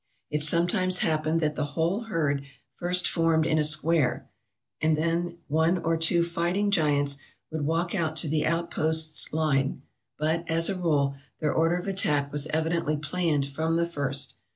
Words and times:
It 0.31 0.41
sometimes 0.41 0.97
happened 1.05 1.41
that 1.41 1.53
the 1.53 1.63
whole 1.77 2.05
herd 2.05 2.41
first 2.73 3.07
formed 3.07 3.45
in 3.45 3.59
a 3.59 3.63
square, 3.63 4.27
and 4.81 4.97
that 4.97 5.01
then 5.03 5.37
one 5.47 5.77
or 5.77 5.95
two 5.95 6.23
fighting 6.23 6.71
giants 6.71 7.19
would 7.51 7.61
walk 7.67 7.93
out 7.93 8.15
to 8.15 8.27
the 8.27 8.43
outposts' 8.47 9.31
line; 9.31 9.83
but, 10.17 10.43
as 10.49 10.69
a 10.69 10.75
rule, 10.75 11.17
their 11.39 11.53
order 11.53 11.75
of 11.77 11.87
attack 11.87 12.31
was 12.31 12.47
evidently 12.47 12.97
planned 12.97 13.45
from 13.45 13.75
the 13.77 13.85
first. 13.85 14.33